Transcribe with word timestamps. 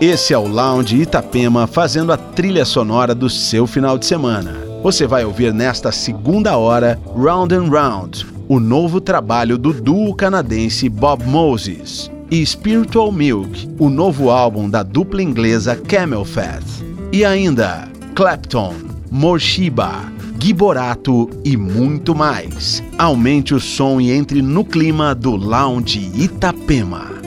Esse 0.00 0.32
é 0.32 0.38
o 0.38 0.46
Lounge 0.46 0.96
Itapema 0.96 1.66
fazendo 1.66 2.12
a 2.12 2.16
trilha 2.16 2.64
sonora 2.64 3.16
do 3.16 3.28
seu 3.28 3.66
final 3.66 3.98
de 3.98 4.06
semana. 4.06 4.54
Você 4.80 5.08
vai 5.08 5.24
ouvir 5.24 5.52
nesta 5.52 5.90
segunda 5.90 6.56
hora 6.56 6.96
Round 7.16 7.52
and 7.52 7.68
Round, 7.68 8.24
o 8.48 8.60
novo 8.60 9.00
trabalho 9.00 9.58
do 9.58 9.72
duo 9.72 10.14
canadense 10.14 10.88
Bob 10.88 11.24
Moses, 11.24 12.08
e 12.30 12.46
Spiritual 12.46 13.10
Milk, 13.10 13.68
o 13.76 13.90
novo 13.90 14.30
álbum 14.30 14.70
da 14.70 14.84
dupla 14.84 15.20
inglesa 15.20 15.74
Camel 15.74 16.24
Fat. 16.24 16.62
E 17.12 17.24
ainda 17.24 17.88
Clapton, 18.14 18.74
Morshiba, 19.10 20.12
Giborato 20.38 21.28
e 21.44 21.56
muito 21.56 22.14
mais. 22.14 22.84
Aumente 22.96 23.52
o 23.52 23.58
som 23.58 24.00
e 24.00 24.12
entre 24.12 24.42
no 24.42 24.64
clima 24.64 25.12
do 25.12 25.34
Lounge 25.34 26.08
Itapema. 26.14 27.17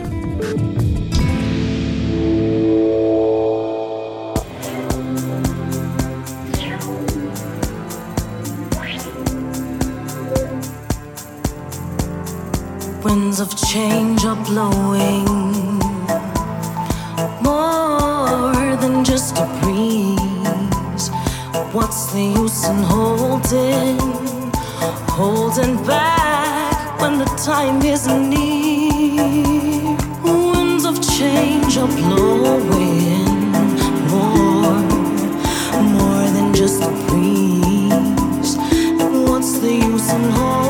Change 13.71 14.25
are 14.25 14.35
blowing 14.43 15.23
more 17.41 18.75
than 18.81 19.01
just 19.05 19.37
a 19.37 19.45
breeze. 19.61 21.07
What's 21.71 22.11
the 22.11 22.33
use 22.41 22.67
in 22.67 22.83
holding, 22.83 23.97
holding 25.17 25.81
back 25.85 26.99
when 26.99 27.17
the 27.17 27.29
time 27.45 27.81
is 27.83 28.07
near? 28.07 29.23
Winds 30.21 30.83
of 30.83 30.95
change 31.17 31.77
are 31.77 31.87
blowing 31.87 33.51
more, 34.11 34.81
more 35.95 36.25
than 36.35 36.53
just 36.53 36.83
a 36.83 36.91
breeze. 37.07 38.57
what's 39.29 39.59
the 39.59 39.71
use 39.71 40.11
in 40.11 40.29
holding? 40.31 40.60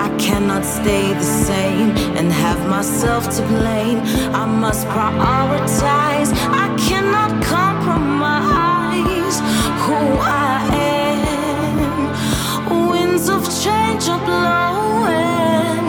I 0.00 0.08
cannot 0.16 0.64
stay 0.64 1.12
the 1.12 1.22
same 1.22 1.90
and 2.16 2.32
have 2.32 2.66
myself 2.70 3.28
to 3.36 3.42
blame. 3.48 3.98
I 4.34 4.46
must 4.46 4.86
prioritize. 4.86 6.32
I 6.64 6.66
cannot 6.88 7.30
compromise 7.44 9.36
who 9.84 10.00
I 10.22 10.66
am. 10.72 12.90
Winds 12.90 13.28
of 13.28 13.42
change 13.62 14.08
are 14.08 14.24
blowing, 14.32 15.84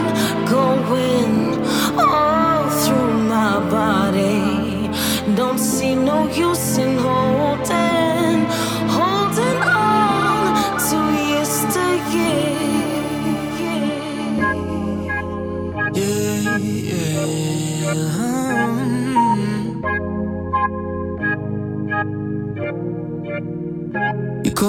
going 0.58 1.34
all 1.98 2.70
through 2.82 3.14
my 3.36 3.60
body. 3.78 4.90
Don't 5.38 5.58
see 5.58 5.96
no 5.96 6.28
use 6.28 6.78
in 6.78 6.98
holding. 6.98 7.21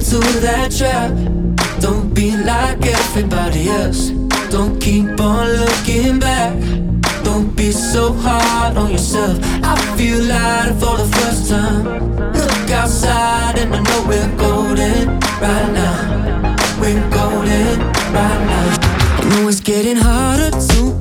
into 0.00 0.18
that 0.40 0.72
trap. 0.72 1.10
Don't 1.78 2.14
be 2.14 2.34
like 2.34 2.84
everybody 2.86 3.68
else. 3.68 4.08
Don't 4.50 4.80
keep 4.80 5.20
on 5.20 5.46
looking 5.62 6.18
back. 6.18 6.56
Don't 7.22 7.54
be 7.54 7.70
so 7.70 8.14
hard 8.14 8.78
on 8.78 8.90
yourself. 8.92 9.38
I 9.62 9.76
feel 9.98 10.22
lighter 10.24 10.74
for 10.80 10.96
the 10.96 11.08
first 11.16 11.50
time. 11.50 11.84
Look 12.32 12.70
outside 12.70 13.58
and 13.58 13.74
I 13.74 13.80
know 13.80 14.00
we're 14.08 14.36
golden 14.38 15.20
right 15.44 15.70
now. 15.80 16.56
We're 16.80 17.06
golden 17.10 17.78
right 18.16 18.40
now. 18.52 18.76
I 19.20 19.24
know 19.28 19.48
it's 19.48 19.60
getting 19.60 19.96
harder 19.96 20.50
to 20.50 20.99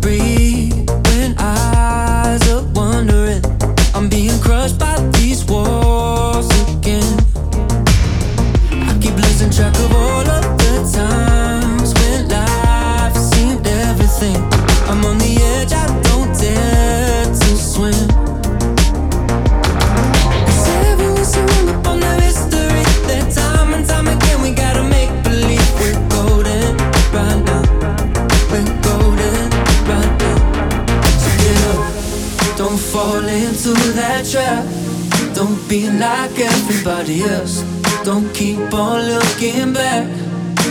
be 35.69 35.87
like 35.87 36.39
everybody 36.39 37.21
else. 37.21 37.61
Don't 38.03 38.33
keep 38.33 38.73
on 38.73 39.05
looking 39.05 39.71
back. 39.71 40.07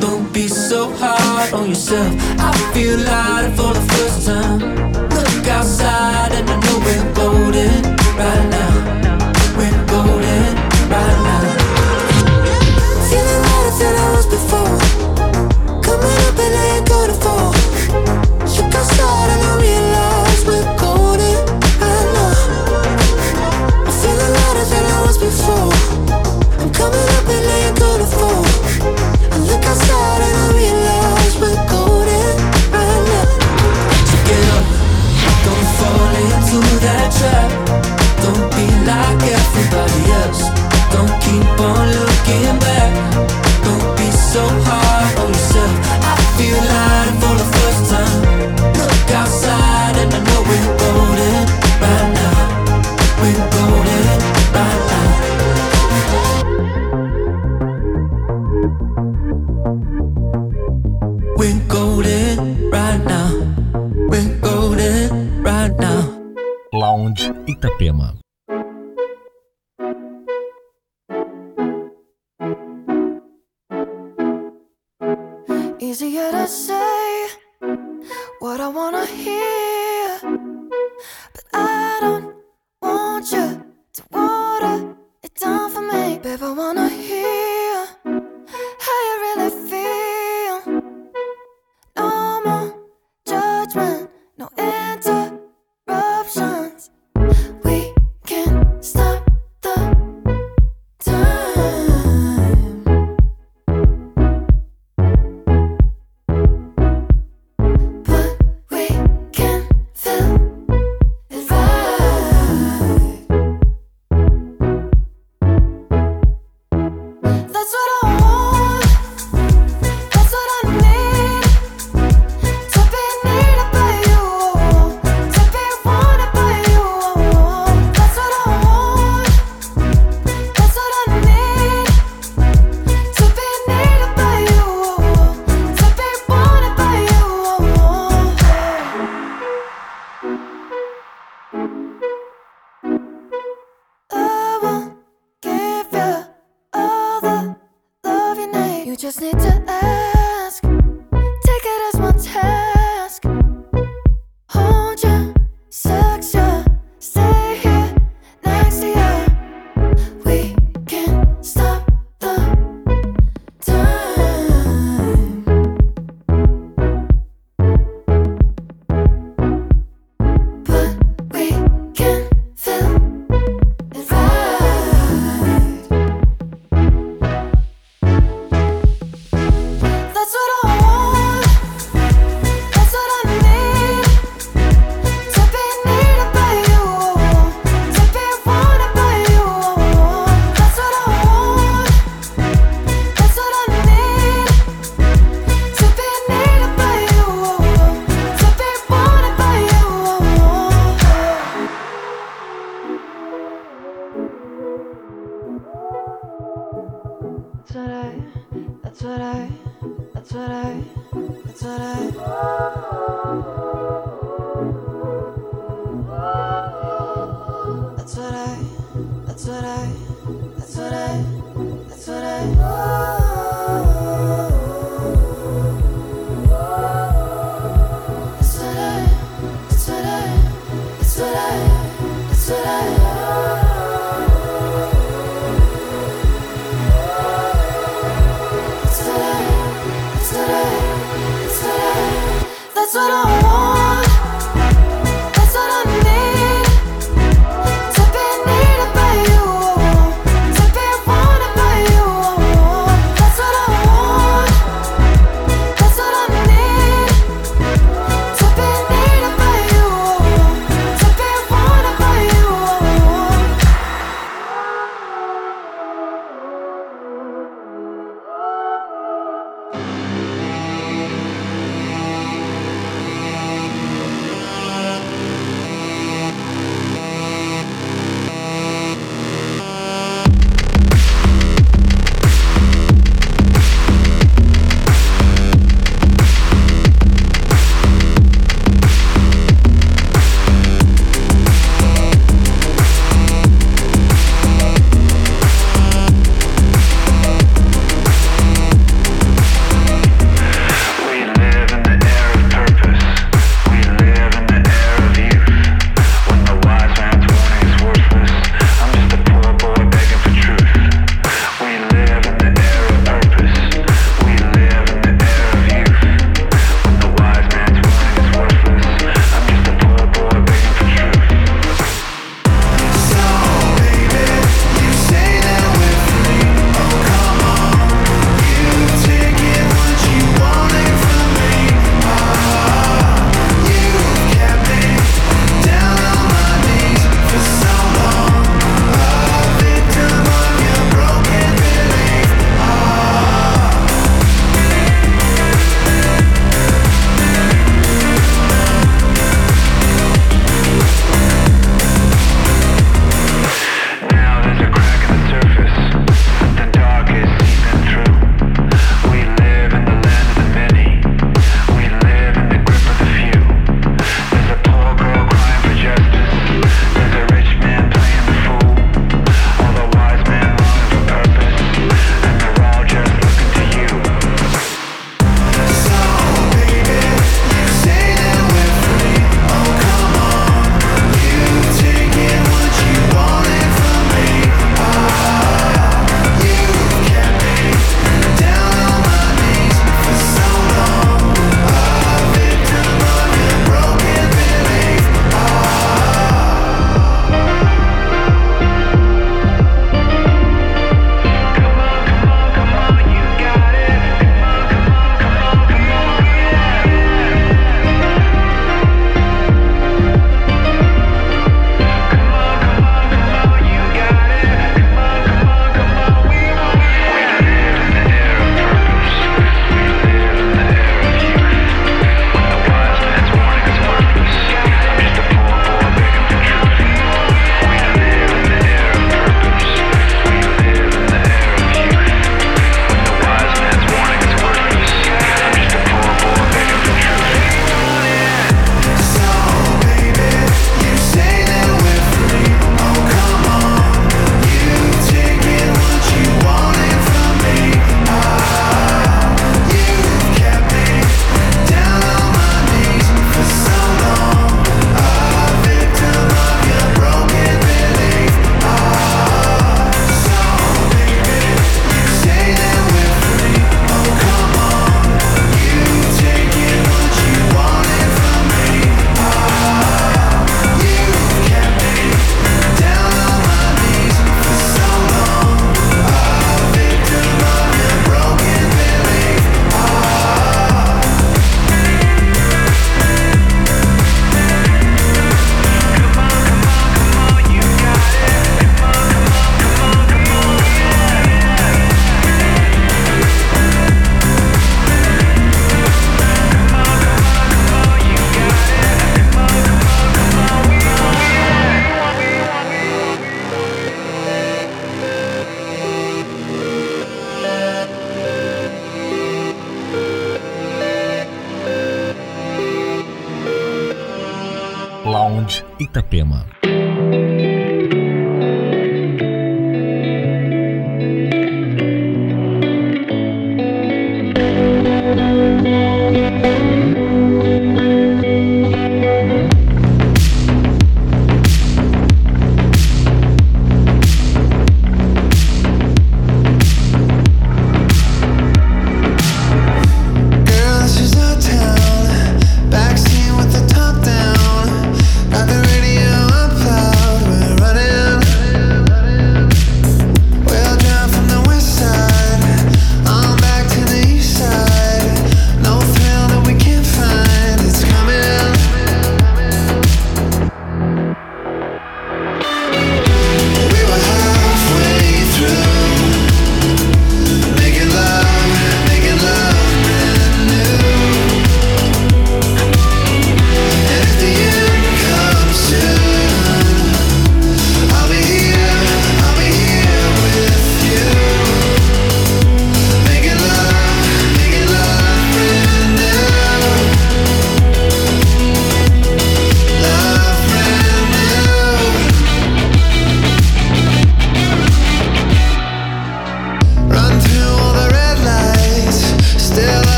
Don't 0.00 0.30
be 0.34 0.48
so 0.48 0.92
hard 0.98 1.52
on 1.54 1.70
yourself. 1.70 2.14
I 2.38 2.52
feel 2.74 2.98
lighter 2.98 3.56
for 3.56 3.72
the 3.72 3.80
first 3.92 4.26
time. 4.26 4.60
Look 5.08 5.48
outside. 5.48 6.21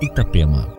Itapema. 0.00 0.77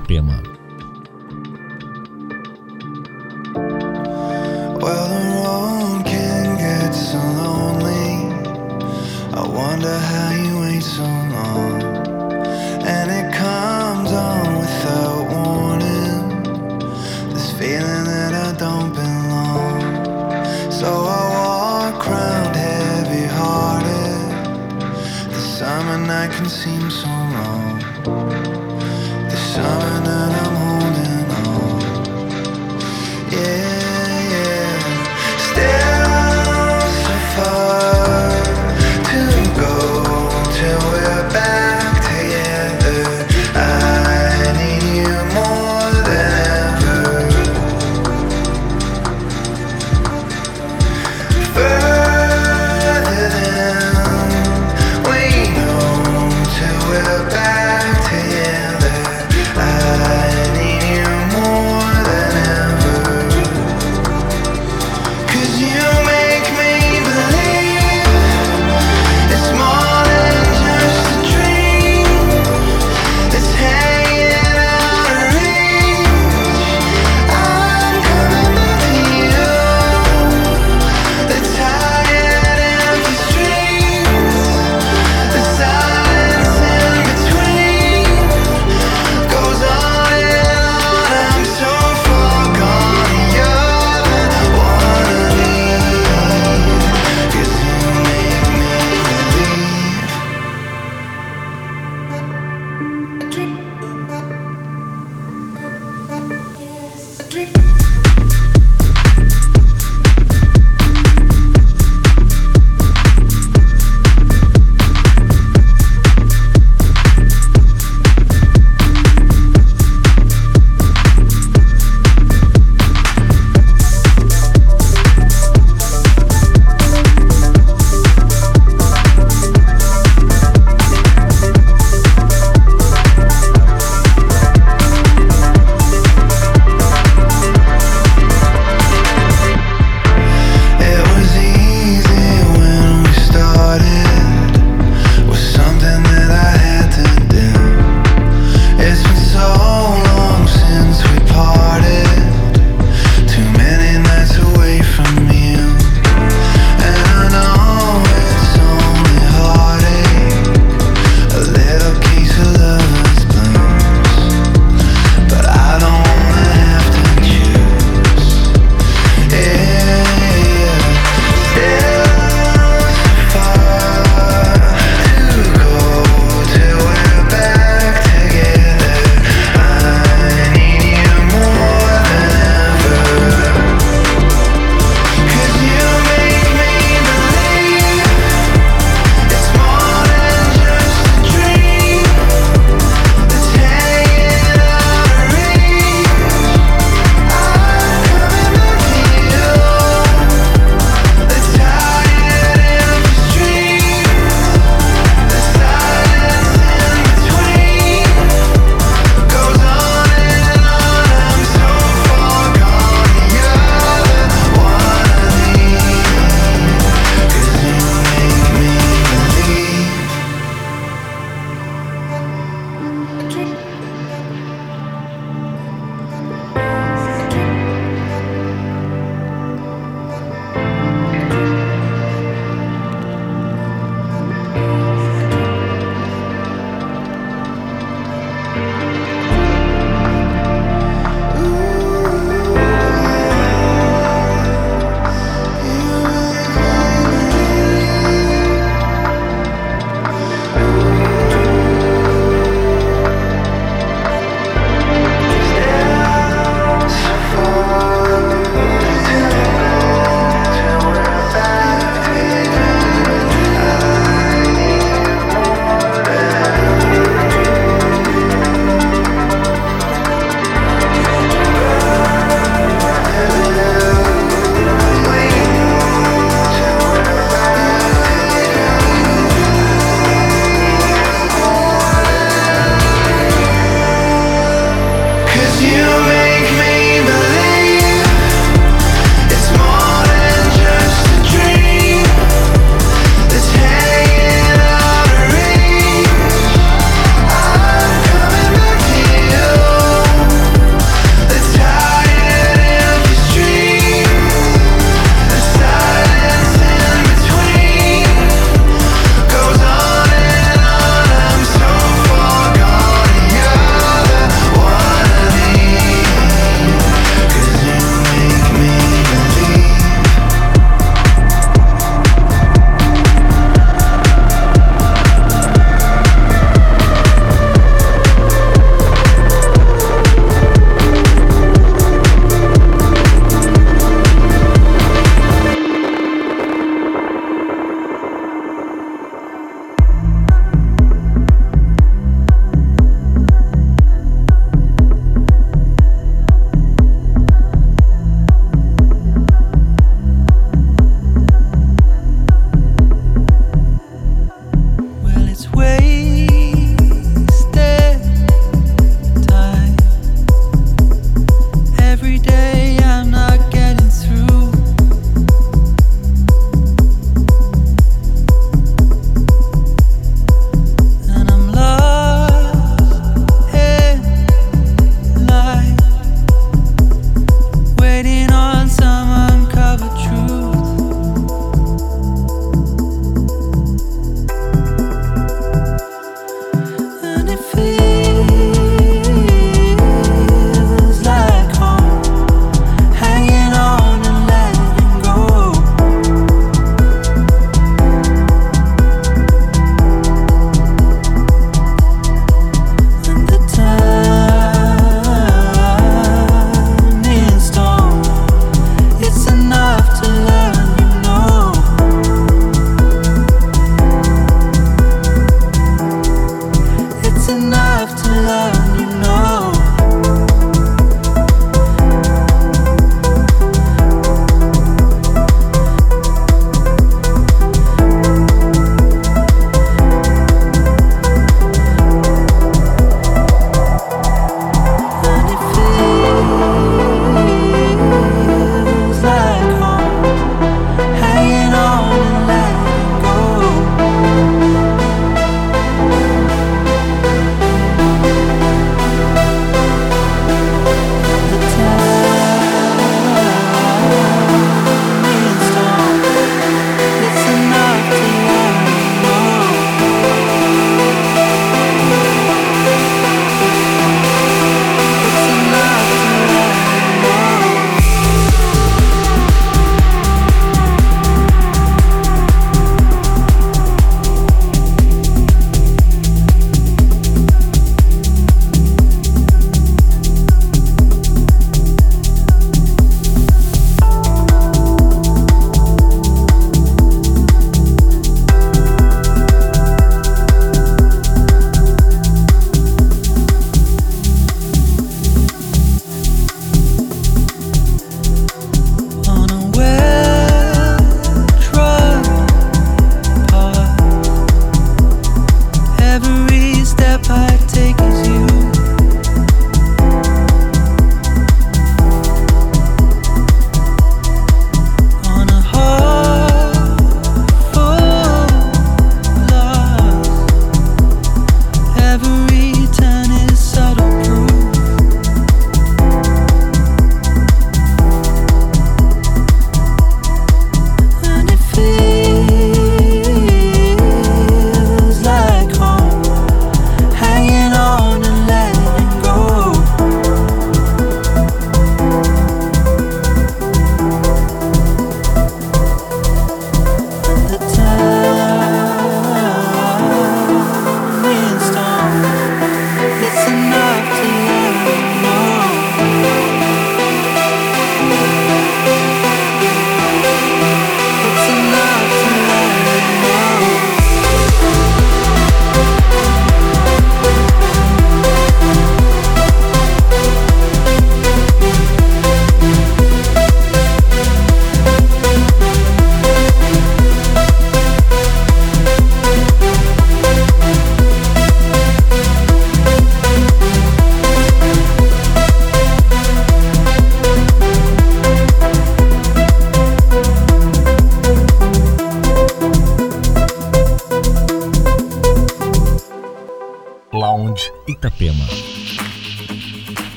Itapema. 0.00 0.49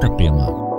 Itapema. 0.00 0.69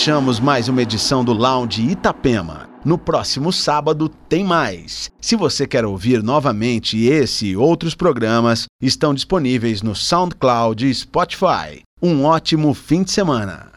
fechamos 0.00 0.40
mais 0.40 0.66
uma 0.66 0.80
edição 0.80 1.22
do 1.22 1.34
Lounge 1.34 1.82
Itapema. 1.82 2.70
No 2.82 2.96
próximo 2.96 3.52
sábado 3.52 4.08
tem 4.08 4.42
mais. 4.42 5.10
Se 5.20 5.36
você 5.36 5.66
quer 5.66 5.84
ouvir 5.84 6.22
novamente 6.22 7.04
esse 7.04 7.48
e 7.48 7.56
outros 7.56 7.94
programas, 7.94 8.64
estão 8.80 9.12
disponíveis 9.12 9.82
no 9.82 9.94
SoundCloud 9.94 10.88
e 10.88 10.94
Spotify. 10.94 11.82
Um 12.00 12.24
ótimo 12.24 12.72
fim 12.72 13.02
de 13.02 13.10
semana. 13.10 13.69